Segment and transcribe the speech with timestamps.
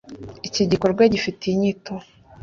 [0.47, 1.93] Iki gikorwa gifite inyito